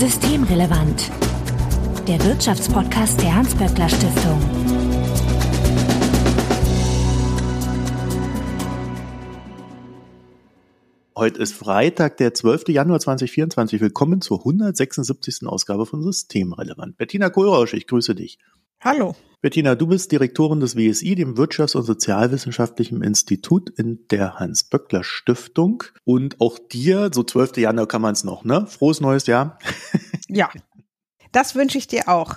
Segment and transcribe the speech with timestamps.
[0.00, 1.10] Systemrelevant.
[2.08, 4.40] Der Wirtschaftspodcast der Hans-Böckler Stiftung.
[11.14, 12.68] Heute ist Freitag, der 12.
[12.68, 13.82] Januar 2024.
[13.82, 15.46] Willkommen zur 176.
[15.46, 16.96] Ausgabe von Systemrelevant.
[16.96, 18.38] Bettina Kohlrausch, ich grüße dich.
[18.82, 19.14] Hallo.
[19.42, 25.84] Bettina, du bist Direktorin des WSI, dem Wirtschafts- und Sozialwissenschaftlichen Institut in der Hans-Böckler-Stiftung.
[26.04, 27.58] Und auch dir, so 12.
[27.58, 28.66] Januar kann man es noch, ne?
[28.66, 29.58] Frohes neues Jahr.
[30.32, 30.48] Ja,
[31.32, 32.36] das wünsche ich dir auch.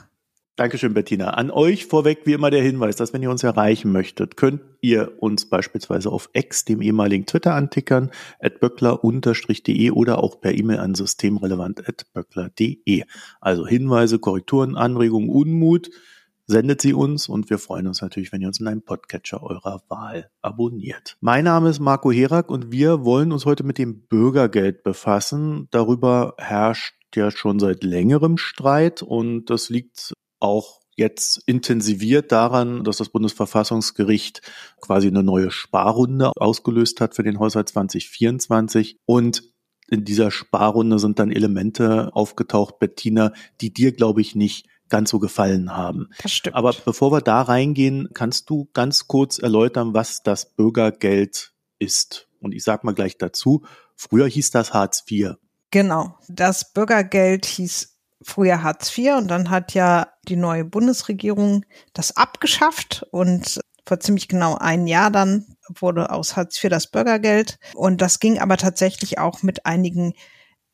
[0.56, 1.30] Dankeschön, Bettina.
[1.32, 5.12] An euch vorweg wie immer der Hinweis, dass wenn ihr uns erreichen möchtet, könnt ihr
[5.20, 10.96] uns beispielsweise auf X, dem ehemaligen Twitter, antickern, at böckler-de oder auch per E-Mail an
[10.96, 13.04] systemrelevant.böckler.de.
[13.42, 15.92] Also Hinweise, Korrekturen, Anregungen, Unmut,
[16.46, 19.82] sendet sie uns und wir freuen uns natürlich, wenn ihr uns in einem Podcatcher eurer
[19.88, 21.18] Wahl abonniert.
[21.22, 25.68] Mein Name ist Marco Herak und wir wollen uns heute mit dem Bürgergeld befassen.
[25.72, 32.98] Darüber herrscht ja schon seit längerem Streit und das liegt auch jetzt intensiviert daran, dass
[32.98, 34.42] das Bundesverfassungsgericht
[34.80, 39.44] quasi eine neue Sparrunde ausgelöst hat für den Haushalt 2024 und
[39.90, 45.18] in dieser Sparrunde sind dann Elemente aufgetaucht, Bettina, die dir, glaube ich, nicht ganz so
[45.18, 46.12] gefallen haben.
[46.22, 46.56] Das stimmt.
[46.56, 52.28] Aber bevor wir da reingehen, kannst du ganz kurz erläutern, was das Bürgergeld ist?
[52.40, 53.64] Und ich sag mal gleich dazu,
[53.96, 55.38] früher hieß das Hartz IV.
[55.72, 56.16] Genau.
[56.30, 63.04] Das Bürgergeld hieß früher Hartz IV und dann hat ja die neue Bundesregierung das abgeschafft
[63.10, 65.48] und vor ziemlich genau ein Jahr dann
[65.80, 70.14] wurde aus Hartz IV das Bürgergeld und das ging aber tatsächlich auch mit einigen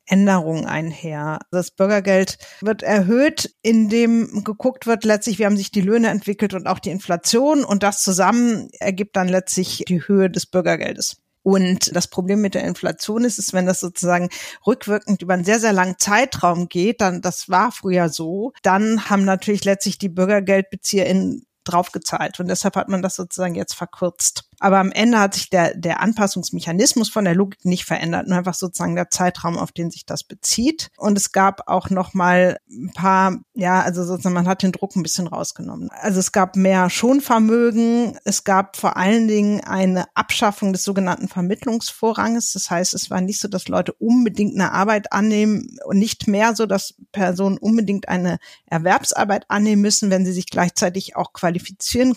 [0.09, 1.39] Änderungen einher.
[1.51, 6.67] Das Bürgergeld wird erhöht, indem geguckt wird, letztlich, wie haben sich die Löhne entwickelt und
[6.67, 11.17] auch die Inflation und das zusammen ergibt dann letztlich die Höhe des Bürgergeldes.
[11.41, 14.29] Und das Problem mit der Inflation ist, ist, wenn das sozusagen
[14.67, 19.23] rückwirkend über einen sehr, sehr langen Zeitraum geht, dann, das war früher so, dann haben
[19.25, 22.39] natürlich letztlich die BürgergeldbezieherInnen draufgezahlt.
[22.39, 24.49] Und deshalb hat man das sozusagen jetzt verkürzt.
[24.59, 28.53] Aber am Ende hat sich der, der Anpassungsmechanismus von der Logik nicht verändert, nur einfach
[28.53, 30.89] sozusagen der Zeitraum, auf den sich das bezieht.
[30.97, 34.95] Und es gab auch noch mal ein paar, ja, also sozusagen man hat den Druck
[34.95, 35.89] ein bisschen rausgenommen.
[35.91, 42.51] Also es gab mehr Schonvermögen, es gab vor allen Dingen eine Abschaffung des sogenannten Vermittlungsvorranges.
[42.51, 46.53] Das heißt, es war nicht so, dass Leute unbedingt eine Arbeit annehmen und nicht mehr
[46.53, 51.58] so, dass Personen unbedingt eine Erwerbsarbeit annehmen müssen, wenn sie sich gleichzeitig auch qualifizieren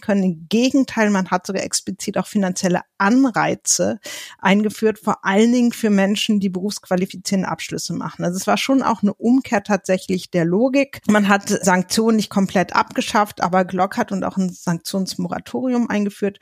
[0.00, 0.22] können.
[0.22, 3.98] Im Gegenteil, man hat sogar explizit auch finanzielle Anreize
[4.38, 8.24] eingeführt, vor allen Dingen für Menschen, die berufsqualifizierende Abschlüsse machen.
[8.24, 11.00] Also es war schon auch eine Umkehr tatsächlich der Logik.
[11.08, 16.38] Man hat Sanktionen nicht komplett abgeschafft, aber gelockert und auch ein Sanktionsmoratorium eingeführt.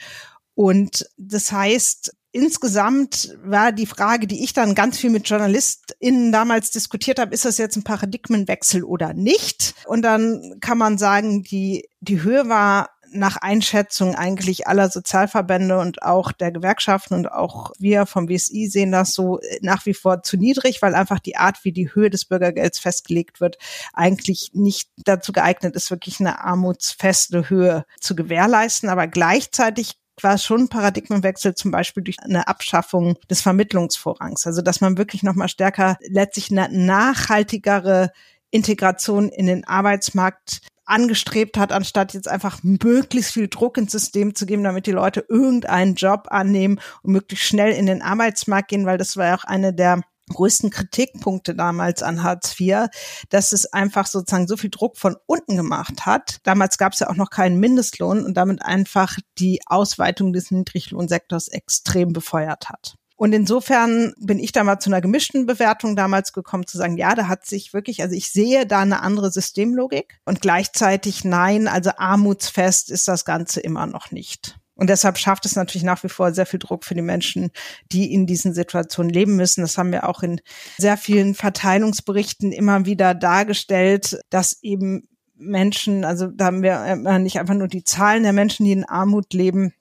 [0.54, 6.70] Und das heißt, insgesamt war die Frage, die ich dann ganz viel mit JournalistInnen damals
[6.70, 9.74] diskutiert habe, ist das jetzt ein Paradigmenwechsel oder nicht?
[9.86, 16.02] Und dann kann man sagen, die, die Höhe war nach Einschätzung eigentlich aller Sozialverbände und
[16.02, 20.36] auch der Gewerkschaften und auch wir vom BSI sehen das so nach wie vor zu
[20.36, 23.58] niedrig, weil einfach die Art, wie die Höhe des Bürgergelds festgelegt wird,
[23.92, 28.88] eigentlich nicht dazu geeignet ist, wirklich eine armutsfeste Höhe zu gewährleisten.
[28.88, 34.46] Aber gleichzeitig war schon ein Paradigmenwechsel, zum Beispiel durch eine Abschaffung des Vermittlungsvorrangs.
[34.46, 38.10] Also, dass man wirklich nochmal stärker letztlich eine nachhaltigere
[38.50, 44.44] Integration in den Arbeitsmarkt angestrebt hat, anstatt jetzt einfach möglichst viel Druck ins System zu
[44.44, 48.98] geben, damit die Leute irgendeinen Job annehmen und möglichst schnell in den Arbeitsmarkt gehen, weil
[48.98, 52.86] das war ja auch eine der größten Kritikpunkte damals an Hartz IV,
[53.28, 56.38] dass es einfach sozusagen so viel Druck von unten gemacht hat.
[56.42, 61.48] Damals gab es ja auch noch keinen Mindestlohn und damit einfach die Ausweitung des Niedriglohnsektors
[61.48, 62.94] extrem befeuert hat.
[63.20, 67.14] Und insofern bin ich da mal zu einer gemischten Bewertung damals gekommen, zu sagen, ja,
[67.14, 71.90] da hat sich wirklich, also ich sehe da eine andere Systemlogik und gleichzeitig nein, also
[71.98, 74.58] armutsfest ist das Ganze immer noch nicht.
[74.80, 77.50] Und deshalb schafft es natürlich nach wie vor sehr viel Druck für die Menschen,
[77.92, 79.60] die in diesen Situationen leben müssen.
[79.60, 80.40] Das haben wir auch in
[80.78, 85.06] sehr vielen Verteilungsberichten immer wieder dargestellt, dass eben
[85.36, 89.34] Menschen, also da haben wir nicht einfach nur die Zahlen der Menschen, die in Armut
[89.34, 89.74] leben,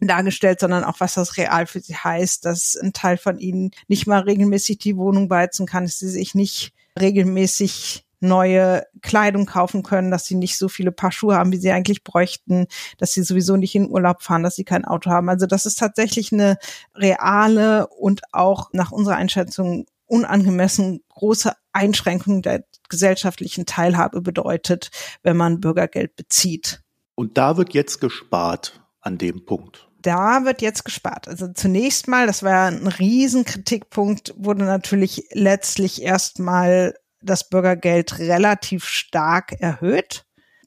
[0.00, 4.06] dargestellt, sondern auch, was das real für sie heißt, dass ein Teil von ihnen nicht
[4.06, 10.10] mal regelmäßig die Wohnung beizen kann, dass sie sich nicht regelmäßig neue Kleidung kaufen können,
[10.10, 12.66] dass sie nicht so viele Paar Schuhe haben, wie sie eigentlich bräuchten,
[12.98, 15.28] dass sie sowieso nicht in Urlaub fahren, dass sie kein Auto haben.
[15.28, 16.56] Also das ist tatsächlich eine
[16.94, 24.90] reale und auch nach unserer Einschätzung unangemessen große Einschränkung der gesellschaftlichen Teilhabe bedeutet,
[25.22, 26.82] wenn man Bürgergeld bezieht.
[27.16, 31.26] Und da wird jetzt gespart an dem Punkt da wird jetzt gespart.
[31.26, 36.94] Also zunächst mal, das war ein Riesenkritikpunkt, wurde natürlich letztlich erstmal
[37.26, 40.26] das Bürgergeld relativ stark erhöht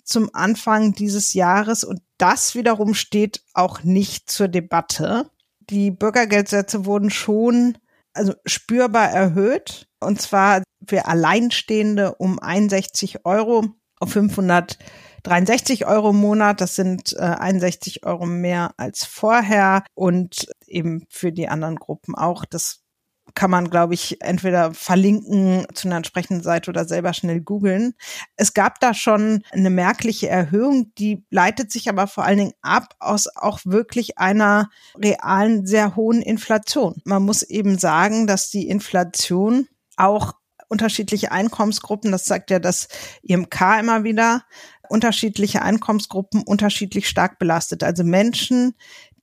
[0.10, 5.30] zum Anfang dieses Jahres und das wiederum steht auch nicht zur Debatte.
[5.60, 7.78] Die Bürgergeldsätze wurden schon
[8.14, 13.66] also spürbar erhöht und zwar für Alleinstehende um 61 Euro
[14.00, 16.62] auf 563 Euro im Monat.
[16.62, 22.46] Das sind äh, 61 Euro mehr als vorher und eben für die anderen Gruppen auch.
[22.46, 22.82] Das
[23.36, 27.94] kann man, glaube ich, entweder verlinken zu einer entsprechenden Seite oder selber schnell googeln.
[28.36, 32.96] Es gab da schon eine merkliche Erhöhung, die leitet sich aber vor allen Dingen ab
[33.00, 37.02] aus auch wirklich einer realen, sehr hohen Inflation.
[37.06, 39.68] Man muss eben sagen, dass die Inflation
[39.98, 40.34] auch
[40.70, 42.88] unterschiedliche Einkommensgruppen, das sagt ja das
[43.24, 44.44] IMK immer wieder,
[44.88, 47.84] unterschiedliche Einkommensgruppen unterschiedlich stark belastet.
[47.84, 48.76] Also Menschen,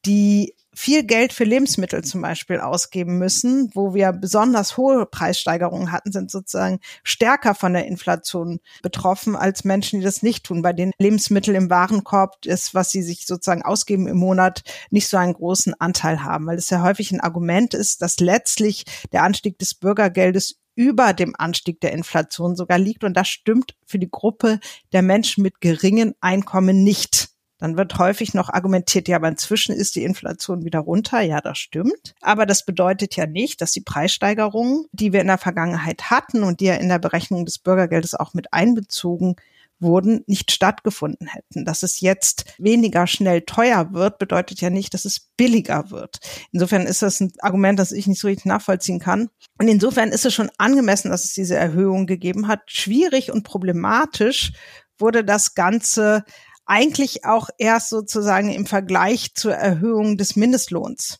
[0.04, 6.12] die viel Geld für Lebensmittel zum Beispiel ausgeben müssen, wo wir besonders hohe Preissteigerungen hatten,
[6.12, 10.92] sind sozusagen stärker von der Inflation betroffen als Menschen, die das nicht tun, bei denen
[10.98, 15.74] Lebensmittel im Warenkorb ist, was sie sich sozusagen ausgeben im Monat, nicht so einen großen
[15.80, 20.60] Anteil haben, weil es ja häufig ein Argument ist, dass letztlich der Anstieg des Bürgergeldes
[20.74, 23.02] über dem Anstieg der Inflation sogar liegt.
[23.02, 24.60] Und das stimmt für die Gruppe
[24.92, 27.30] der Menschen mit geringen Einkommen nicht.
[27.66, 31.20] Dann wird häufig noch argumentiert, ja, aber inzwischen ist die Inflation wieder runter.
[31.20, 32.14] Ja, das stimmt.
[32.20, 36.60] Aber das bedeutet ja nicht, dass die Preissteigerungen, die wir in der Vergangenheit hatten und
[36.60, 39.34] die ja in der Berechnung des Bürgergeldes auch mit einbezogen
[39.80, 41.64] wurden, nicht stattgefunden hätten.
[41.64, 46.20] Dass es jetzt weniger schnell teuer wird, bedeutet ja nicht, dass es billiger wird.
[46.52, 49.28] Insofern ist das ein Argument, das ich nicht so richtig nachvollziehen kann.
[49.58, 52.60] Und insofern ist es schon angemessen, dass es diese Erhöhung gegeben hat.
[52.66, 54.52] Schwierig und problematisch
[54.98, 56.24] wurde das Ganze
[56.66, 61.18] eigentlich auch erst sozusagen im Vergleich zur Erhöhung des Mindestlohns,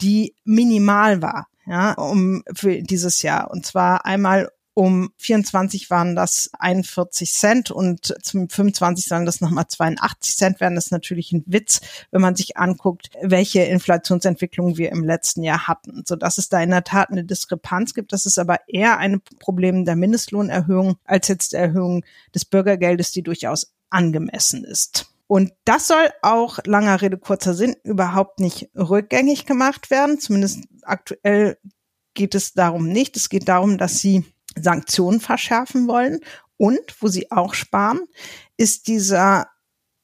[0.00, 3.50] die minimal war, ja, um für dieses Jahr.
[3.50, 9.66] Und zwar einmal um 24 waren das 41 Cent und zum 25 sollen das nochmal
[9.66, 10.76] 82 Cent werden.
[10.76, 11.80] Das ist natürlich ein Witz,
[12.12, 16.04] wenn man sich anguckt, welche Inflationsentwicklung wir im letzten Jahr hatten.
[16.06, 18.12] So dass es da in der Tat eine Diskrepanz gibt.
[18.12, 23.24] Das ist aber eher ein Problem der Mindestlohnerhöhung als jetzt der Erhöhung des Bürgergeldes, die
[23.24, 25.12] durchaus angemessen ist.
[25.26, 30.20] Und das soll auch, langer Rede, kurzer Sinn, überhaupt nicht rückgängig gemacht werden.
[30.20, 31.58] Zumindest aktuell
[32.14, 33.16] geht es darum nicht.
[33.16, 34.24] Es geht darum, dass sie
[34.62, 36.20] Sanktionen verschärfen wollen.
[36.56, 38.00] Und wo sie auch sparen,
[38.56, 39.46] ist dieser,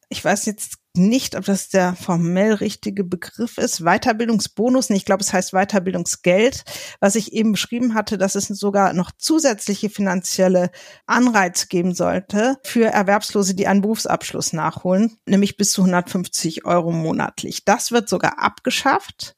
[0.09, 4.91] ich weiß jetzt nicht, ob das der formell richtige Begriff ist, Weiterbildungsbonus.
[4.91, 6.63] Ich glaube, es heißt Weiterbildungsgeld,
[7.01, 10.71] was ich eben beschrieben hatte, dass es sogar noch zusätzliche finanzielle
[11.07, 17.65] Anreize geben sollte für Erwerbslose, die einen Berufsabschluss nachholen, nämlich bis zu 150 Euro monatlich.
[17.65, 19.35] Das wird sogar abgeschafft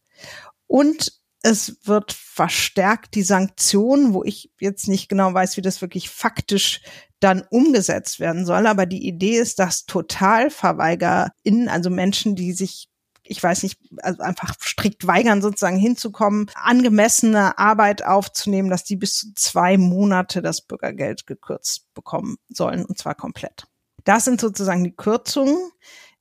[0.66, 1.12] und
[1.46, 6.80] es wird verstärkt die Sanktionen, wo ich jetzt nicht genau weiß, wie das wirklich faktisch
[7.20, 8.66] dann umgesetzt werden soll.
[8.66, 12.88] Aber die Idee ist, dass TotalverweigerInnen, also Menschen, die sich
[13.28, 19.16] ich weiß nicht, also einfach strikt weigern, sozusagen hinzukommen, angemessene Arbeit aufzunehmen, dass die bis
[19.16, 23.66] zu zwei Monate das Bürgergeld gekürzt bekommen sollen, und zwar komplett.
[24.04, 25.58] Das sind sozusagen die Kürzungen.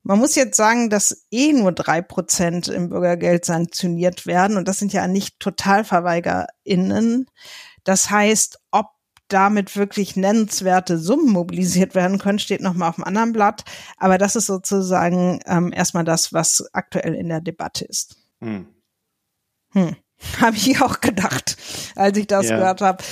[0.07, 4.77] Man muss jetzt sagen, dass eh nur drei Prozent im Bürgergeld sanktioniert werden, und das
[4.77, 7.25] sind ja nicht TotalverweigerInnen.
[7.83, 8.85] Das heißt, ob
[9.29, 13.63] damit wirklich nennenswerte Summen mobilisiert werden können, steht nochmal auf dem anderen Blatt.
[13.97, 18.15] Aber das ist sozusagen ähm, erstmal das, was aktuell in der Debatte ist.
[18.41, 18.67] Hm.
[19.71, 19.95] Hm.
[20.39, 21.57] Habe ich auch gedacht,
[21.95, 22.57] als ich das ja.
[22.57, 23.03] gehört habe.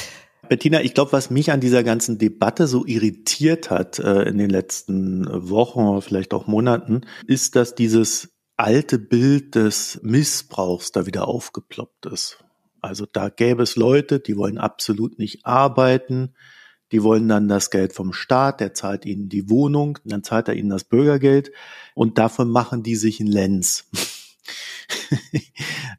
[0.50, 4.50] Bettina, ich glaube, was mich an dieser ganzen Debatte so irritiert hat äh, in den
[4.50, 12.06] letzten Wochen vielleicht auch Monaten, ist, dass dieses alte Bild des Missbrauchs da wieder aufgeploppt
[12.08, 12.44] ist.
[12.82, 16.36] Also da gäbe es Leute, die wollen absolut nicht arbeiten,
[16.92, 20.54] die wollen dann das Geld vom Staat, der zahlt ihnen die Wohnung, dann zahlt er
[20.54, 21.52] ihnen das Bürgergeld
[21.96, 23.90] und davon machen die sich einen Lenz.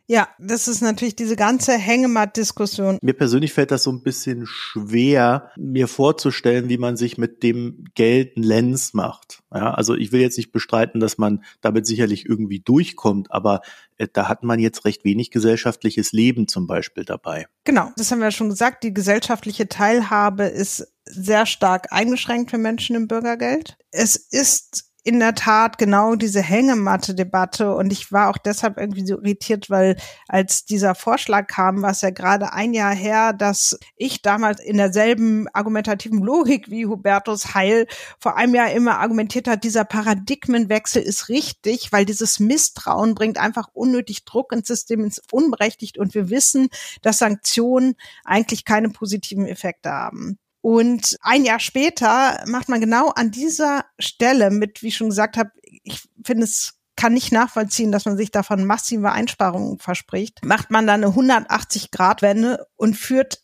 [0.06, 2.98] Ja, das ist natürlich diese ganze Hängematt-Diskussion.
[3.02, 7.84] Mir persönlich fällt das so ein bisschen schwer, mir vorzustellen, wie man sich mit dem
[7.94, 9.42] Geld einen Lens macht.
[9.52, 13.60] Ja, also ich will jetzt nicht bestreiten, dass man damit sicherlich irgendwie durchkommt, aber
[13.98, 17.46] äh, da hat man jetzt recht wenig gesellschaftliches Leben zum Beispiel dabei.
[17.64, 18.82] Genau, das haben wir ja schon gesagt.
[18.84, 23.76] Die gesellschaftliche Teilhabe ist sehr stark eingeschränkt für Menschen im Bürgergeld.
[23.90, 29.16] Es ist in der Tat genau diese Hängematte-Debatte und ich war auch deshalb irgendwie so
[29.16, 29.96] irritiert, weil
[30.28, 34.78] als dieser Vorschlag kam, war es ja gerade ein Jahr her, dass ich damals in
[34.78, 37.86] derselben argumentativen Logik wie Hubertus Heil
[38.18, 43.68] vor einem Jahr immer argumentiert hat, dieser Paradigmenwechsel ist richtig, weil dieses Misstrauen bringt einfach
[43.74, 46.68] unnötig Druck ins System, ins unberechtigt und wir wissen,
[47.02, 47.94] dass Sanktionen
[48.24, 50.38] eigentlich keine positiven Effekte haben.
[50.64, 55.36] Und ein Jahr später macht man genau an dieser Stelle mit, wie ich schon gesagt
[55.36, 60.70] habe, ich finde es kann nicht nachvollziehen, dass man sich davon massive Einsparungen verspricht, macht
[60.70, 63.42] man dann eine 180-Grad-Wende und führt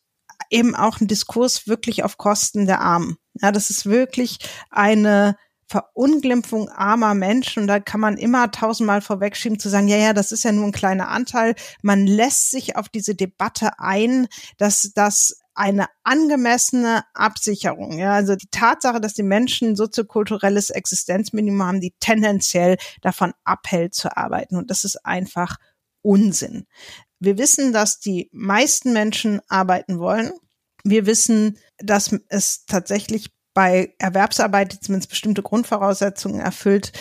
[0.48, 3.18] eben auch einen Diskurs wirklich auf Kosten der Armen.
[3.34, 4.38] Ja, das ist wirklich
[4.70, 5.36] eine
[5.66, 7.64] Verunglimpfung armer Menschen.
[7.64, 10.64] Und da kann man immer tausendmal vorwegschieben zu sagen, ja, ja, das ist ja nur
[10.64, 11.54] ein kleiner Anteil.
[11.82, 17.98] Man lässt sich auf diese Debatte ein, dass das eine angemessene Absicherung.
[17.98, 24.16] Ja, also die Tatsache, dass die Menschen soziokulturelles Existenzminimum haben, die tendenziell davon abhält zu
[24.16, 24.56] arbeiten.
[24.56, 25.58] Und das ist einfach
[26.00, 26.66] Unsinn.
[27.18, 30.32] Wir wissen, dass die meisten Menschen arbeiten wollen.
[30.82, 36.92] Wir wissen, dass es tatsächlich bei Erwerbsarbeit, die zumindest bestimmte Grundvoraussetzungen erfüllt,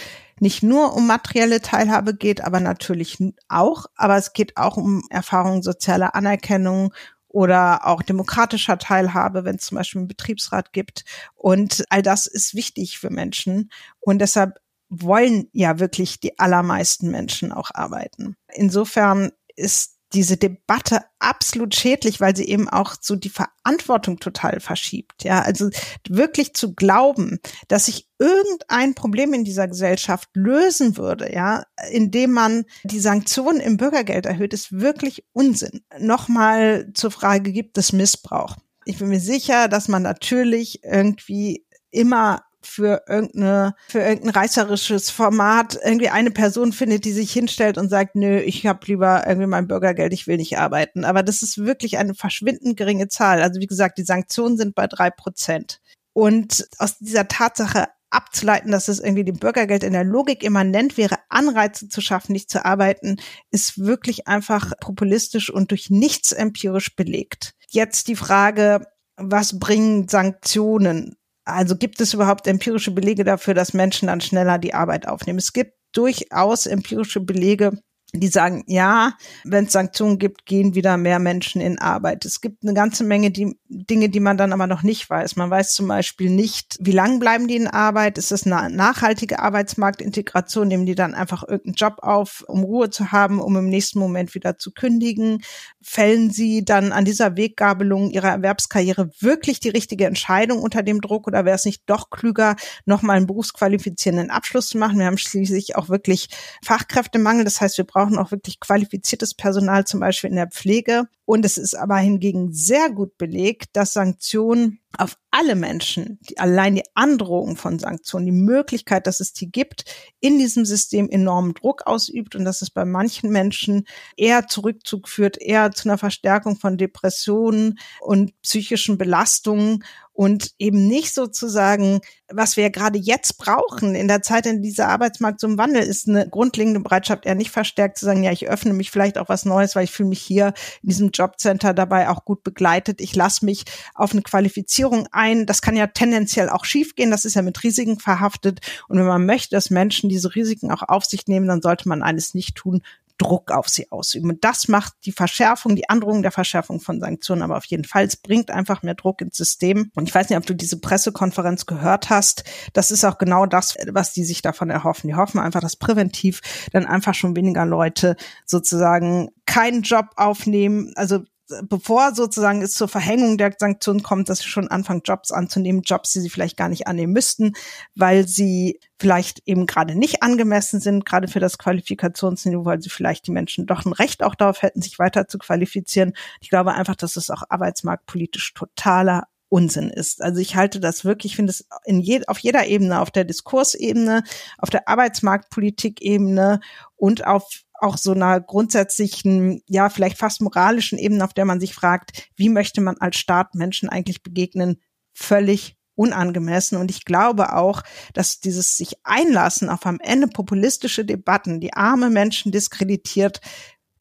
[0.42, 3.86] nicht nur um materielle Teilhabe geht, aber natürlich auch.
[3.96, 6.94] Aber es geht auch um Erfahrungen sozialer Anerkennung
[7.30, 11.06] oder auch demokratischer Teilhabe, wenn es zum Beispiel einen Betriebsrat gibt.
[11.36, 13.72] Und all das ist wichtig für Menschen.
[14.00, 14.60] Und deshalb
[14.90, 18.36] wollen ja wirklich die allermeisten Menschen auch arbeiten.
[18.52, 25.24] Insofern ist diese Debatte absolut schädlich, weil sie eben auch so die Verantwortung total verschiebt.
[25.24, 25.70] Ja, also
[26.08, 32.66] wirklich zu glauben, dass sich irgendein Problem in dieser Gesellschaft lösen würde, ja, indem man
[32.84, 35.82] die Sanktionen im Bürgergeld erhöht, ist wirklich Unsinn.
[36.00, 38.58] Nochmal zur Frage, gibt es Missbrauch?
[38.86, 45.78] Ich bin mir sicher, dass man natürlich irgendwie immer für irgendeine, für irgendein reißerisches Format
[45.84, 49.68] irgendwie eine Person findet, die sich hinstellt und sagt, nö, ich habe lieber irgendwie mein
[49.68, 51.06] Bürgergeld, ich will nicht arbeiten.
[51.06, 53.42] Aber das ist wirklich eine verschwindend geringe Zahl.
[53.42, 55.80] Also wie gesagt, die Sanktionen sind bei drei Prozent.
[56.14, 61.18] Und aus dieser Tatsache abzuleiten, dass es irgendwie dem Bürgergeld in der Logik immanent wäre,
[61.30, 63.18] Anreize zu schaffen, nicht zu arbeiten,
[63.52, 67.54] ist wirklich einfach populistisch und durch nichts empirisch belegt.
[67.70, 71.16] Jetzt die Frage, was bringen Sanktionen?
[71.46, 75.40] Also gibt es überhaupt empirische Belege dafür, dass Menschen dann schneller die Arbeit aufnehmen?
[75.40, 77.80] Es gibt durchaus empirische Belege,
[78.14, 82.26] die sagen, ja, wenn es Sanktionen gibt, gehen wieder mehr Menschen in Arbeit.
[82.26, 85.36] Es gibt eine ganze Menge die, Dinge, die man dann aber noch nicht weiß.
[85.36, 88.18] Man weiß zum Beispiel nicht, wie lang bleiben die in Arbeit?
[88.18, 90.68] Ist es eine nachhaltige Arbeitsmarktintegration?
[90.68, 94.34] Nehmen die dann einfach irgendeinen Job auf, um Ruhe zu haben, um im nächsten Moment
[94.34, 95.44] wieder zu kündigen?
[95.82, 101.28] Fällen sie dann an dieser Weggabelung ihrer Erwerbskarriere wirklich die richtige Entscheidung unter dem Druck
[101.28, 102.56] oder wäre es nicht doch klüger,
[102.86, 105.00] nochmal einen berufsqualifizierenden Abschluss zu machen?
[105.00, 106.30] Wir haben schließlich auch wirklich
[106.64, 107.46] Fachkräftemangel.
[107.46, 111.06] Das heißt, wir brauchen auch wirklich qualifiziertes Personal, zum Beispiel in der Pflege.
[111.26, 116.76] Und es ist aber hingegen sehr gut belegt, dass Sanktionen auf alle Menschen, die, allein
[116.76, 119.86] die Androhung von Sanktionen, die Möglichkeit, dass es die gibt,
[120.20, 123.86] in diesem System enormen Druck ausübt und dass es bei manchen Menschen
[124.18, 129.84] eher Zurückzug führt, eher zu einer Verstärkung von Depressionen und psychischen Belastungen
[130.20, 135.42] und eben nicht sozusagen, was wir gerade jetzt brauchen in der Zeit, in dieser Arbeitsmarkt
[135.44, 138.92] im Wandel ist, eine grundlegende Bereitschaft eher nicht verstärkt zu sagen, ja, ich öffne mich
[138.92, 140.48] vielleicht auch was Neues, weil ich fühle mich hier
[140.84, 143.00] in diesem Jobcenter dabei auch gut begleitet.
[143.00, 143.64] Ich lasse mich
[143.96, 145.46] auf eine Qualifizierung ein.
[145.46, 147.12] Das kann ja tendenziell auch schiefgehen.
[147.12, 148.60] Das ist ja mit Risiken verhaftet.
[148.90, 152.04] Und wenn man möchte, dass Menschen diese Risiken auch auf sich nehmen, dann sollte man
[152.04, 152.82] eines nicht tun,
[153.20, 154.32] Druck auf sie ausüben.
[154.32, 158.06] Und das macht die Verschärfung, die Androhung der Verschärfung von Sanktionen aber auf jeden Fall.
[158.06, 159.92] Es bringt einfach mehr Druck ins System.
[159.94, 162.44] Und ich weiß nicht, ob du diese Pressekonferenz gehört hast.
[162.74, 165.10] Das ist auch genau das, was die sich davon erhoffen.
[165.10, 170.94] Die hoffen einfach, dass präventiv dann einfach schon weniger Leute sozusagen keinen Job aufnehmen.
[170.96, 171.20] Also
[171.64, 176.12] bevor sozusagen es zur Verhängung der Sanktionen kommt, dass sie schon anfangen, Jobs anzunehmen, Jobs,
[176.12, 177.54] die sie vielleicht gar nicht annehmen müssten,
[177.96, 183.28] weil sie vielleicht eben gerade nicht angemessen sind, gerade für das Qualifikationsniveau, weil sie vielleicht
[183.28, 186.14] die Menschen doch ein Recht auch darauf hätten, sich weiter zu qualifizieren.
[186.42, 190.22] Ich glaube einfach, dass es auch arbeitsmarktpolitisch totaler Unsinn ist.
[190.22, 193.24] Also ich halte das wirklich, ich finde es in je, auf jeder Ebene, auf der
[193.24, 194.24] Diskursebene,
[194.60, 196.60] auf der Arbeitsmarktpolitik-Ebene
[196.96, 201.74] und auf auch so einer grundsätzlichen, ja, vielleicht fast moralischen Ebene, auf der man sich
[201.74, 204.82] fragt, wie möchte man als Staat Menschen eigentlich begegnen,
[205.14, 206.78] völlig unangemessen.
[206.78, 207.84] Und ich glaube auch,
[208.14, 213.42] dass dieses sich einlassen auf am Ende populistische Debatten, die arme Menschen diskreditiert,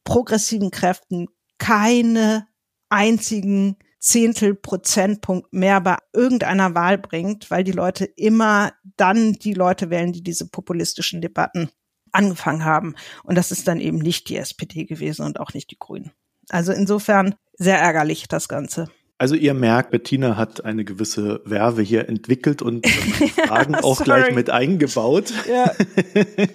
[0.05, 1.27] progressiven Kräften
[1.59, 2.47] keine
[2.89, 9.91] einzigen Zehntel Prozentpunkt mehr bei irgendeiner Wahl bringt, weil die Leute immer dann die Leute
[9.91, 11.69] wählen, die diese populistischen Debatten
[12.13, 12.95] angefangen haben.
[13.25, 16.13] Und das ist dann eben nicht die SPD gewesen und auch nicht die Grünen.
[16.49, 18.89] Also insofern sehr ärgerlich das Ganze.
[19.21, 22.87] Also ihr merkt, Bettina hat eine gewisse Werbe hier entwickelt und
[23.47, 25.33] Fragen auch gleich mit eingebaut.
[25.51, 25.73] Ja.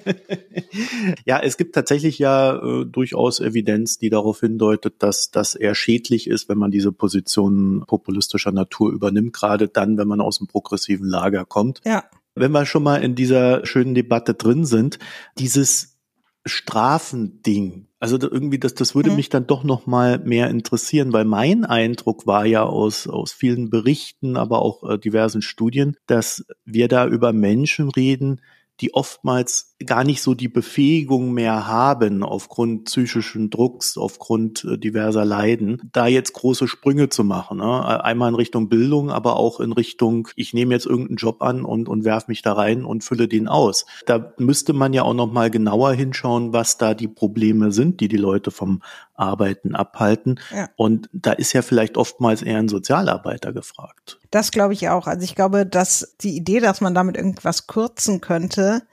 [1.26, 6.28] ja, es gibt tatsächlich ja äh, durchaus Evidenz, die darauf hindeutet, dass das eher schädlich
[6.28, 11.08] ist, wenn man diese Positionen populistischer Natur übernimmt, gerade dann, wenn man aus dem progressiven
[11.08, 11.82] Lager kommt.
[11.84, 12.06] Ja.
[12.36, 15.00] Wenn wir schon mal in dieser schönen Debatte drin sind,
[15.38, 16.00] dieses
[16.46, 19.16] Strafending, also irgendwie, das, das würde mhm.
[19.16, 23.70] mich dann doch noch mal mehr interessieren, weil mein Eindruck war ja aus, aus vielen
[23.70, 28.42] Berichten, aber auch äh, diversen Studien, dass wir da über Menschen reden,
[28.82, 35.26] die oftmals gar nicht so die Befähigung mehr haben, aufgrund psychischen Drucks, aufgrund äh, diverser
[35.26, 37.58] Leiden, da jetzt große Sprünge zu machen.
[37.58, 38.04] Ne?
[38.04, 41.88] Einmal in Richtung Bildung, aber auch in Richtung, ich nehme jetzt irgendeinen Job an und,
[41.88, 43.86] und werf mich da rein und fülle den aus.
[44.06, 48.08] Da müsste man ja auch noch mal genauer hinschauen, was da die Probleme sind, die
[48.08, 48.82] die Leute vom
[49.16, 50.40] Arbeiten abhalten.
[50.54, 50.70] Ja.
[50.76, 54.20] Und da ist ja vielleicht oftmals eher ein Sozialarbeiter gefragt.
[54.32, 55.08] Das glaube ich auch.
[55.08, 58.84] Also ich glaube, dass die Idee, dass man damit irgendwas kürzen könnte,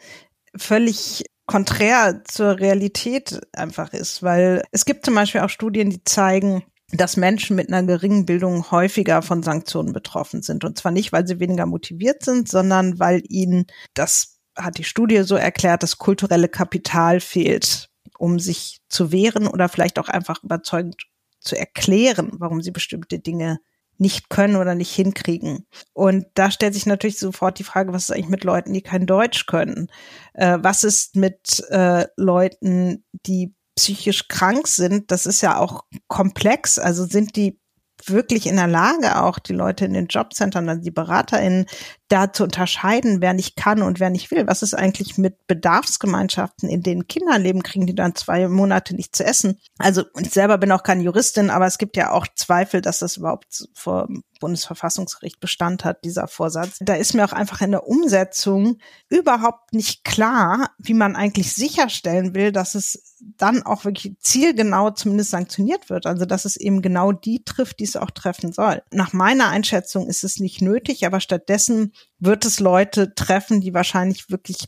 [0.56, 6.62] völlig konträr zur Realität einfach ist, weil es gibt zum Beispiel auch Studien, die zeigen,
[6.92, 10.64] dass Menschen mit einer geringen Bildung häufiger von Sanktionen betroffen sind.
[10.64, 15.22] Und zwar nicht, weil sie weniger motiviert sind, sondern weil ihnen, das hat die Studie
[15.22, 21.02] so erklärt, das kulturelle Kapital fehlt, um sich zu wehren oder vielleicht auch einfach überzeugend
[21.40, 23.58] zu erklären, warum sie bestimmte Dinge
[24.00, 25.66] nicht können oder nicht hinkriegen.
[25.92, 29.06] Und da stellt sich natürlich sofort die Frage, was ist eigentlich mit Leuten, die kein
[29.06, 29.88] Deutsch können?
[30.32, 35.10] Äh, was ist mit äh, Leuten, die psychisch krank sind?
[35.10, 36.78] Das ist ja auch komplex.
[36.78, 37.60] Also sind die
[38.06, 41.66] wirklich in der Lage, auch die Leute in den Jobcentern, also die BeraterInnen,
[42.10, 44.46] da zu unterscheiden, wer nicht kann und wer nicht will.
[44.46, 49.14] Was ist eigentlich mit Bedarfsgemeinschaften, in denen Kinder leben, kriegen die dann zwei Monate nicht
[49.14, 49.58] zu essen?
[49.78, 53.16] Also ich selber bin auch keine Juristin, aber es gibt ja auch Zweifel, dass das
[53.16, 54.08] überhaupt vor
[54.40, 56.78] Bundesverfassungsgericht Bestand hat, dieser Vorsatz.
[56.80, 62.34] Da ist mir auch einfach in der Umsetzung überhaupt nicht klar, wie man eigentlich sicherstellen
[62.34, 66.06] will, dass es dann auch wirklich zielgenau zumindest sanktioniert wird.
[66.06, 68.82] Also dass es eben genau die trifft, die es auch treffen soll.
[68.90, 74.30] Nach meiner Einschätzung ist es nicht nötig, aber stattdessen wird es Leute treffen, die wahrscheinlich
[74.30, 74.66] wirklich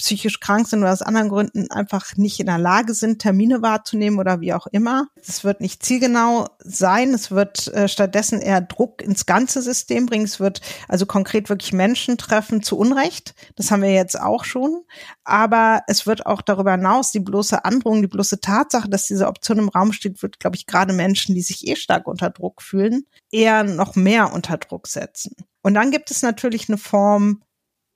[0.00, 4.18] psychisch krank sind oder aus anderen Gründen einfach nicht in der Lage sind, Termine wahrzunehmen
[4.18, 5.08] oder wie auch immer.
[5.16, 7.12] Es wird nicht zielgenau sein.
[7.12, 10.24] Es wird äh, stattdessen eher Druck ins ganze System bringen.
[10.24, 13.34] Es wird also konkret wirklich Menschen treffen zu Unrecht.
[13.56, 14.82] Das haben wir jetzt auch schon.
[15.24, 19.58] Aber es wird auch darüber hinaus die bloße Androhung, die bloße Tatsache, dass diese Option
[19.58, 23.04] im Raum steht, wird, glaube ich, gerade Menschen, die sich eh stark unter Druck fühlen,
[23.30, 25.36] eher noch mehr unter Druck setzen.
[25.62, 27.42] Und dann gibt es natürlich eine Form,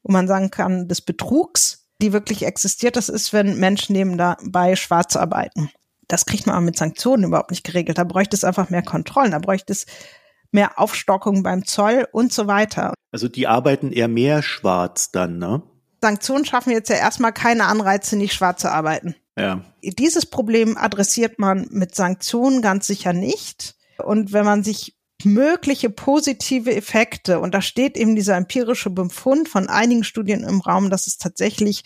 [0.02, 2.96] wo man sagen kann, des Betrugs, die wirklich existiert.
[2.96, 5.70] Das ist, wenn Menschen nebenbei schwarz arbeiten.
[6.08, 7.98] Das kriegt man aber mit Sanktionen überhaupt nicht geregelt.
[7.98, 9.30] Da bräuchte es einfach mehr Kontrollen.
[9.30, 9.86] Da bräuchte es
[10.50, 12.94] mehr Aufstockung beim Zoll und so weiter.
[13.10, 15.62] Also die arbeiten eher mehr schwarz dann, ne?
[16.00, 19.14] Sanktionen schaffen jetzt ja erstmal keine Anreize, nicht schwarz zu arbeiten.
[19.38, 19.64] Ja.
[19.82, 23.74] Dieses Problem adressiert man mit Sanktionen ganz sicher nicht.
[23.98, 24.93] Und wenn man sich
[25.24, 27.40] mögliche positive Effekte.
[27.40, 31.84] Und da steht eben dieser empirische Befund von einigen Studien im Raum, dass es tatsächlich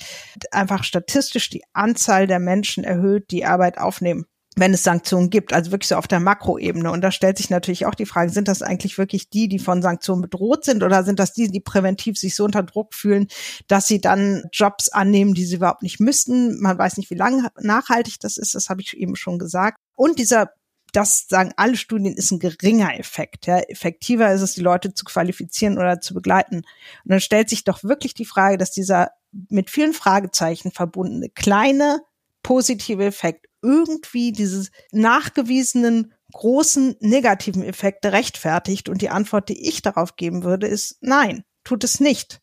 [0.51, 4.27] einfach statistisch die Anzahl der Menschen erhöht, die Arbeit aufnehmen
[4.61, 6.90] wenn es Sanktionen gibt, also wirklich so auf der Makroebene.
[6.90, 9.83] Und da stellt sich natürlich auch die Frage, sind das eigentlich wirklich die, die von
[9.83, 13.29] Sanktionen bedroht sind oder sind das die, die präventiv sich so unter Druck fühlen,
[13.68, 16.61] dass sie dann Jobs annehmen, die sie überhaupt nicht müssten?
[16.61, 19.79] Man weiß nicht, wie lange nachhaltig das ist, das habe ich eben schon gesagt.
[19.94, 20.51] Und dieser
[20.99, 23.47] das sagen alle Studien, ist ein geringer Effekt.
[23.47, 23.59] Ja.
[23.59, 26.57] Effektiver ist es, die Leute zu qualifizieren oder zu begleiten.
[26.57, 26.65] Und
[27.05, 29.13] dann stellt sich doch wirklich die Frage, dass dieser
[29.49, 32.01] mit vielen Fragezeichen verbundene kleine
[32.43, 38.89] positive Effekt irgendwie dieses nachgewiesenen großen negativen Effekte rechtfertigt.
[38.89, 42.41] Und die Antwort, die ich darauf geben würde, ist nein, tut es nicht.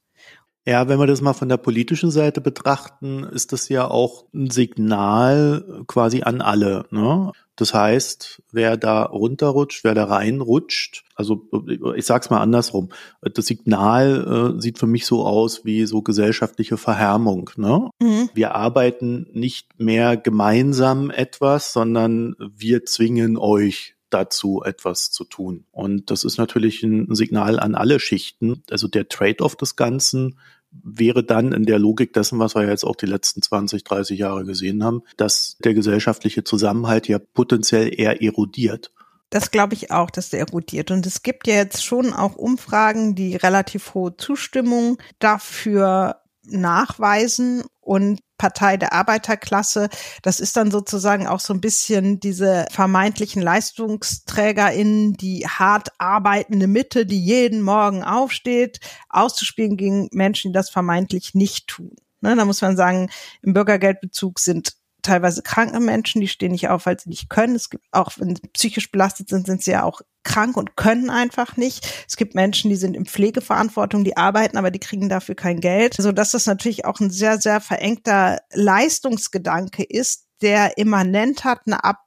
[0.68, 4.50] Ja, wenn wir das mal von der politischen Seite betrachten, ist das ja auch ein
[4.50, 6.88] Signal quasi an alle.
[6.90, 7.32] Ne?
[7.56, 11.48] Das heißt, wer da runterrutscht, wer da reinrutscht, also
[11.96, 12.90] ich sag's mal andersrum,
[13.22, 17.52] das Signal äh, sieht für mich so aus wie so gesellschaftliche Verhärmung.
[17.58, 17.90] Ne?
[18.02, 18.30] Mhm.
[18.34, 25.66] Wir arbeiten nicht mehr gemeinsam etwas, sondern wir zwingen euch dazu, etwas zu tun.
[25.72, 28.64] Und das ist natürlich ein Signal an alle Schichten.
[28.70, 30.40] Also der Trade-off des Ganzen
[30.84, 34.46] wäre dann in der Logik dessen, was wir jetzt auch die letzten 20, 30 Jahre
[34.46, 38.92] gesehen haben, dass der gesellschaftliche Zusammenhalt ja potenziell eher erodiert.
[39.30, 40.92] Das glaube ich auch, dass der erodiert.
[40.92, 47.64] Und es gibt ja jetzt schon auch Umfragen, die relativ hohe Zustimmung dafür nachweisen.
[47.82, 49.90] Und Partei der Arbeiterklasse.
[50.22, 57.06] Das ist dann sozusagen auch so ein bisschen diese vermeintlichen LeistungsträgerInnen, die hart arbeitende Mitte,
[57.06, 61.96] die jeden Morgen aufsteht, auszuspielen gegen Menschen, die das vermeintlich nicht tun.
[62.22, 63.10] Ne, da muss man sagen,
[63.42, 64.74] im Bürgergeldbezug sind
[65.06, 67.56] teilweise kranke Menschen, die stehen nicht auf, weil sie nicht können.
[67.56, 71.10] Es gibt auch, wenn sie psychisch belastet sind, sind sie ja auch krank und können
[71.10, 71.88] einfach nicht.
[72.08, 75.94] Es gibt Menschen, die sind in Pflegeverantwortung, die arbeiten, aber die kriegen dafür kein Geld.
[75.94, 81.84] So dass das natürlich auch ein sehr, sehr verengter Leistungsgedanke ist, der immanent hat eine
[81.84, 82.05] Ab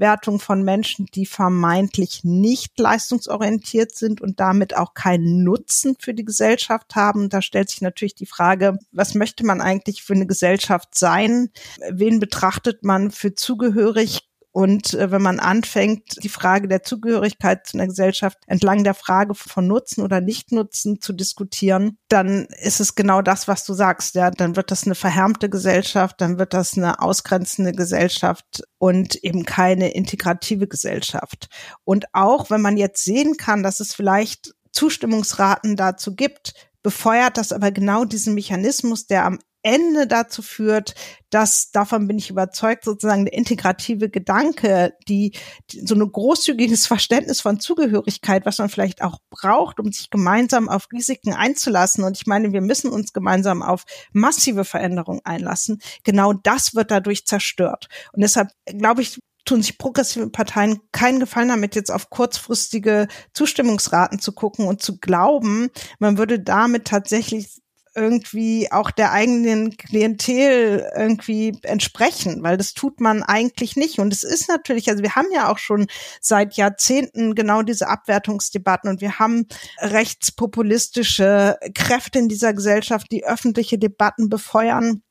[0.00, 6.24] Wertung von Menschen, die vermeintlich nicht leistungsorientiert sind und damit auch keinen Nutzen für die
[6.24, 7.28] Gesellschaft haben.
[7.28, 11.50] Da stellt sich natürlich die Frage, was möchte man eigentlich für eine Gesellschaft sein?
[11.90, 14.29] Wen betrachtet man für zugehörig?
[14.52, 19.34] Und äh, wenn man anfängt, die Frage der Zugehörigkeit zu einer Gesellschaft entlang der Frage
[19.34, 24.16] von Nutzen oder Nichtnutzen zu diskutieren, dann ist es genau das, was du sagst.
[24.16, 29.44] Ja, dann wird das eine verhärmte Gesellschaft, dann wird das eine ausgrenzende Gesellschaft und eben
[29.44, 31.48] keine integrative Gesellschaft.
[31.84, 37.52] Und auch wenn man jetzt sehen kann, dass es vielleicht Zustimmungsraten dazu gibt, befeuert das
[37.52, 40.94] aber genau diesen Mechanismus, der am Ende dazu führt,
[41.30, 45.32] dass, davon bin ich überzeugt, sozusagen der integrative Gedanke, die,
[45.70, 50.68] die so ein großzügiges Verständnis von Zugehörigkeit, was man vielleicht auch braucht, um sich gemeinsam
[50.68, 52.04] auf Risiken einzulassen.
[52.04, 55.80] Und ich meine, wir müssen uns gemeinsam auf massive Veränderungen einlassen.
[56.04, 57.88] Genau das wird dadurch zerstört.
[58.12, 64.18] Und deshalb glaube ich, tun sich progressive Parteien keinen Gefallen damit, jetzt auf kurzfristige Zustimmungsraten
[64.18, 67.60] zu gucken und zu glauben, man würde damit tatsächlich
[68.00, 73.98] irgendwie auch der eigenen Klientel irgendwie entsprechen, weil das tut man eigentlich nicht.
[73.98, 75.86] Und es ist natürlich, also wir haben ja auch schon
[76.20, 79.46] seit Jahrzehnten genau diese Abwertungsdebatten und wir haben
[79.78, 85.02] rechtspopulistische Kräfte in dieser Gesellschaft, die öffentliche Debatten befeuern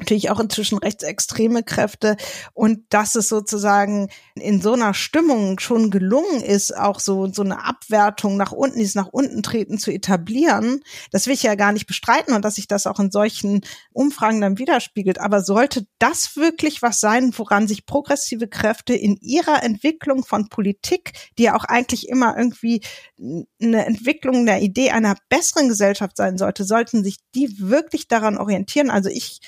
[0.00, 2.16] natürlich auch inzwischen rechtsextreme Kräfte
[2.54, 7.64] und dass es sozusagen in so einer Stimmung schon gelungen ist, auch so, so eine
[7.64, 10.80] Abwertung nach unten, dieses nach unten treten zu etablieren,
[11.12, 13.60] das will ich ja gar nicht bestreiten und dass sich das auch in solchen
[13.92, 15.20] Umfragen dann widerspiegelt.
[15.20, 21.12] Aber sollte das wirklich was sein, woran sich progressive Kräfte in ihrer Entwicklung von Politik,
[21.38, 22.82] die ja auch eigentlich immer irgendwie
[23.18, 28.90] eine Entwicklung der Idee einer besseren Gesellschaft sein sollte, sollten sich die wirklich daran orientieren?
[28.90, 29.40] Also ich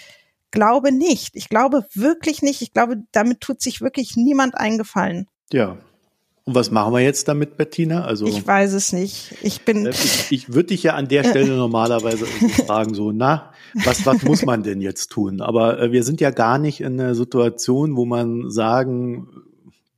[0.52, 1.34] glaube nicht.
[1.34, 2.62] Ich glaube wirklich nicht.
[2.62, 5.26] Ich glaube, damit tut sich wirklich niemand eingefallen.
[5.52, 5.76] Ja.
[6.44, 8.04] Und was machen wir jetzt damit, Bettina?
[8.04, 9.34] Also ich weiß es nicht.
[9.42, 9.86] Ich bin.
[9.86, 13.52] Äh, ich, ich würde dich ja an der Stelle normalerweise fragen, so, na,
[13.84, 15.40] was, was muss man denn jetzt tun?
[15.40, 19.28] Aber äh, wir sind ja gar nicht in einer Situation, wo man sagen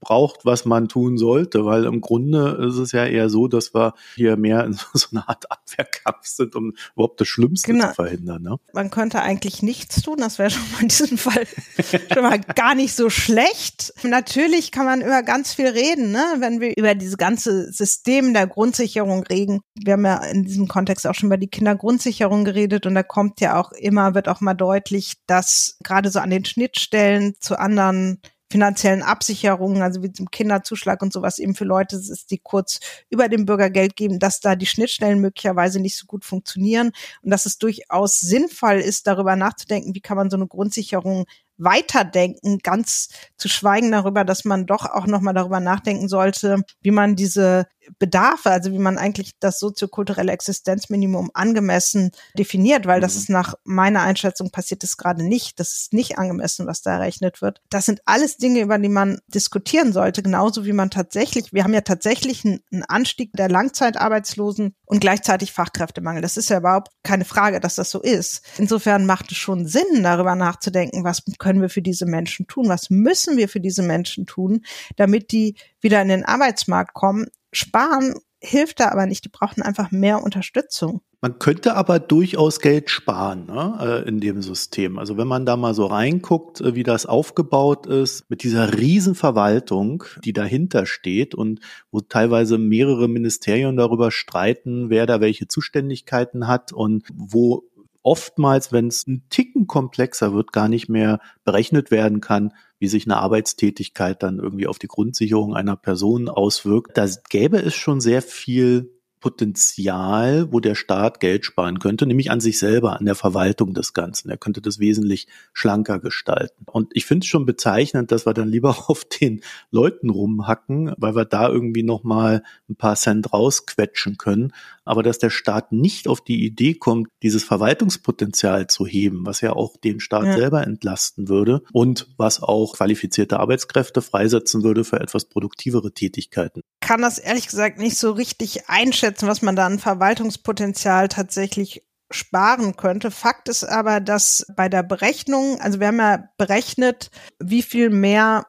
[0.05, 3.95] braucht, was man tun sollte, weil im Grunde ist es ja eher so, dass wir
[4.15, 7.89] hier mehr in so einer Art Abwehrkampf sind, um überhaupt das Schlimmste genau.
[7.89, 8.43] zu verhindern.
[8.43, 8.57] Ne?
[8.73, 11.47] Man könnte eigentlich nichts tun, das wäre schon mal in diesem Fall
[12.13, 13.95] schon mal gar nicht so schlecht.
[14.03, 16.23] Natürlich kann man über ganz viel reden, ne?
[16.39, 19.61] wenn wir über dieses ganze System der Grundsicherung reden.
[19.75, 23.41] Wir haben ja in diesem Kontext auch schon über die Kindergrundsicherung geredet und da kommt
[23.41, 28.21] ja auch immer, wird auch mal deutlich, dass gerade so an den Schnittstellen zu anderen
[28.55, 32.79] finanziellen Absicherungen, also wie zum Kinderzuschlag und sowas eben für Leute ist, die kurz
[33.11, 37.47] über dem Bürgergeld geben, dass da die Schnittstellen möglicherweise nicht so gut funktionieren und dass
[37.47, 41.25] es durchaus sinnvoll ist, darüber nachzudenken, wie kann man so eine Grundsicherung
[41.57, 47.17] weiterdenken, ganz zu schweigen darüber, dass man doch auch nochmal darüber nachdenken sollte, wie man
[47.17, 47.67] diese
[47.99, 53.21] Bedarfe, also wie man eigentlich das soziokulturelle Existenzminimum angemessen definiert, weil das mhm.
[53.21, 55.61] ist nach meiner Einschätzung passiert es gerade nicht.
[55.61, 57.61] Das ist nicht angemessen, was da errechnet wird.
[57.71, 61.75] Das sind alles Dinge, über die man diskutieren sollte, genauso wie man tatsächlich, wir haben
[61.75, 66.23] ja tatsächlich einen, Anstieg der Langzeitarbeitslosen und gleichzeitig Fachkräftemangel.
[66.23, 68.43] Das ist ja überhaupt keine Frage, dass das so ist.
[68.59, 72.91] Insofern macht es schon Sinn, darüber nachzudenken, was können wir für diese Menschen tun, was
[72.91, 74.65] müssen wir für diese Menschen tun,
[74.97, 79.25] damit die wieder in den Arbeitsmarkt kommen sparen hilft da aber nicht.
[79.25, 81.01] Die brauchen einfach mehr Unterstützung.
[81.21, 84.99] Man könnte aber durchaus Geld sparen ne, äh, in dem System.
[84.99, 90.05] Also wenn man da mal so reinguckt, äh, wie das aufgebaut ist, mit dieser Riesenverwaltung,
[90.23, 96.75] die dahinter steht und wo teilweise mehrere Ministerien darüber streiten, wer da welche Zuständigkeiten hat
[96.75, 97.65] und wo
[98.05, 103.07] oftmals, wenn es ein Ticken komplexer wird, gar nicht mehr berechnet werden kann, wie sich
[103.07, 106.97] eine Arbeitstätigkeit dann irgendwie auf die Grundsicherung einer Person auswirkt.
[106.97, 112.41] Da gäbe es schon sehr viel Potenzial, wo der Staat Geld sparen könnte, nämlich an
[112.41, 114.29] sich selber, an der Verwaltung des Ganzen.
[114.29, 116.67] Er könnte das wesentlich schlanker gestalten.
[116.71, 119.41] Und ich finde es schon bezeichnend, dass wir dann lieber auf den
[119.71, 124.53] Leuten rumhacken, weil wir da irgendwie nochmal ein paar Cent rausquetschen können,
[124.85, 129.53] aber dass der Staat nicht auf die Idee kommt, dieses Verwaltungspotenzial zu heben, was ja
[129.53, 130.37] auch den Staat ja.
[130.37, 136.61] selber entlasten würde und was auch qualifizierte Arbeitskräfte freisetzen würde für etwas produktivere Tätigkeiten.
[136.81, 142.77] Kann das ehrlich gesagt nicht so richtig einschätzen, was man da an Verwaltungspotenzial tatsächlich sparen
[142.77, 143.11] könnte.
[143.11, 148.47] Fakt ist aber, dass bei der Berechnung, also wir haben ja berechnet, wie viel mehr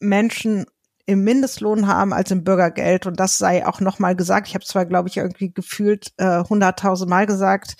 [0.00, 0.66] Menschen
[1.06, 3.06] im Mindestlohn haben als im Bürgergeld.
[3.06, 4.48] Und das sei auch nochmal gesagt.
[4.48, 7.76] Ich habe zwar, glaube ich, irgendwie gefühlt äh, 100.000 Mal gesagt,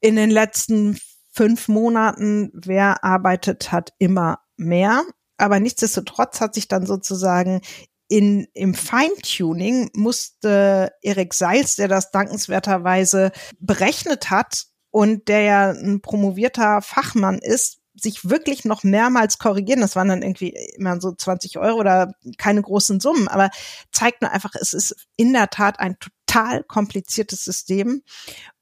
[0.00, 0.98] in den letzten
[1.32, 5.02] fünf Monaten, wer arbeitet, hat immer mehr.
[5.36, 7.60] Aber nichtsdestotrotz hat sich dann sozusagen
[8.08, 16.00] in, im Feintuning musste Erik Seils, der das dankenswerterweise berechnet hat und der ja ein
[16.00, 19.80] promovierter Fachmann ist, sich wirklich noch mehrmals korrigieren.
[19.80, 23.50] Das waren dann irgendwie immer so 20 Euro oder keine großen Summen, aber
[23.92, 28.02] zeigt nur einfach, es ist in der Tat ein total kompliziertes System.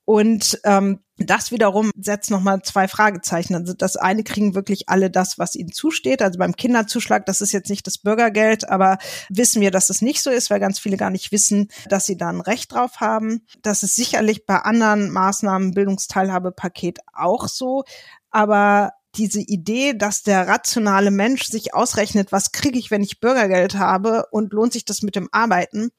[0.07, 3.55] Und ähm, das wiederum setzt nochmal zwei Fragezeichen.
[3.55, 6.21] Also das eine kriegen wirklich alle das, was ihnen zusteht.
[6.21, 8.99] Also beim Kinderzuschlag, das ist jetzt nicht das Bürgergeld, aber
[9.31, 12.19] wissen wir, dass es nicht so ist, weil ganz viele gar nicht wissen, dass sie
[12.19, 13.47] da ein Recht drauf haben.
[13.63, 17.85] Das ist sicherlich bei anderen Maßnahmen, Bildungsteilhabepaket auch so.
[18.31, 23.77] Aber diese Idee, dass der rationale Mensch sich ausrechnet, was kriege ich, wenn ich Bürgergeld
[23.77, 25.91] habe und lohnt sich das mit dem Arbeiten,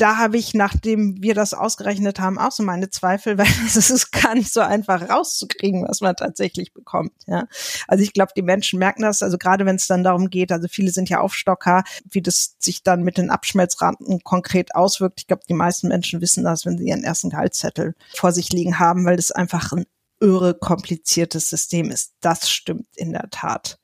[0.00, 4.10] da habe ich, nachdem wir das ausgerechnet haben, auch so meine Zweifel, weil es ist
[4.10, 7.12] gar nicht so einfach rauszukriegen, was man tatsächlich bekommt.
[7.26, 7.46] Ja.
[7.86, 10.68] Also ich glaube, die Menschen merken das, also gerade wenn es dann darum geht, also
[10.68, 15.20] viele sind ja Aufstocker, wie das sich dann mit den Abschmelzraten konkret auswirkt.
[15.20, 18.78] Ich glaube, die meisten Menschen wissen das, wenn sie ihren ersten Gehaltszettel vor sich liegen
[18.78, 19.86] haben, weil das einfach ein
[20.20, 22.12] irre kompliziertes System ist.
[22.20, 23.78] Das stimmt in der Tat.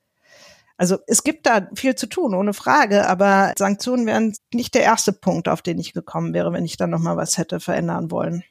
[0.77, 5.11] Also es gibt da viel zu tun, ohne Frage, aber Sanktionen wären nicht der erste
[5.11, 8.43] Punkt, auf den ich gekommen wäre, wenn ich dann nochmal was hätte verändern wollen.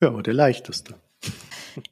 [0.00, 0.94] Ja, aber der leichteste.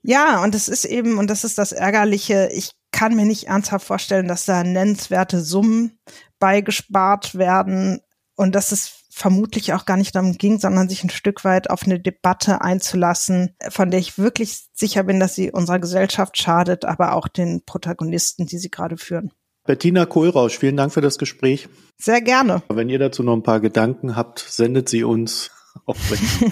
[0.03, 3.87] Ja, und es ist eben, und das ist das Ärgerliche, ich kann mir nicht ernsthaft
[3.87, 5.99] vorstellen, dass da nennenswerte Summen
[6.39, 8.03] beigespart werden
[8.37, 11.83] und dass es vermutlich auch gar nicht darum ging, sondern sich ein Stück weit auf
[11.83, 17.13] eine Debatte einzulassen, von der ich wirklich sicher bin, dass sie unserer Gesellschaft schadet, aber
[17.13, 19.31] auch den Protagonisten, die sie gerade führen.
[19.67, 21.69] Bettina Kohlrausch, vielen Dank für das Gespräch.
[21.99, 22.63] Sehr gerne.
[22.71, 25.51] Wenn ihr dazu noch ein paar Gedanken habt, sendet sie uns,
[25.85, 26.51] auch wenn sie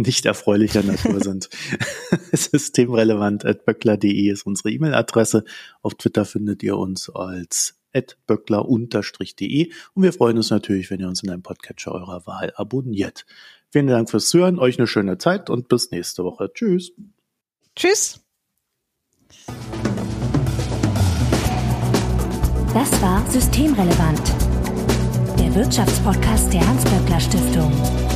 [0.00, 1.48] nicht erfreulicher Natur sind.
[2.32, 5.44] Systemrelevant.böckler.de ist unsere E-Mail-Adresse.
[5.80, 7.76] Auf Twitter findet ihr uns als
[8.26, 13.24] böckler-de und wir freuen uns natürlich, wenn ihr uns in einem Podcatcher eurer Wahl abonniert.
[13.70, 16.50] Vielen Dank fürs Zuhören, euch eine schöne Zeit und bis nächste Woche.
[16.52, 16.92] Tschüss.
[17.74, 18.20] Tschüss.
[22.72, 24.22] Das war Systemrelevant,
[25.38, 28.13] der Wirtschaftspodcast der Hans-Böckler Stiftung.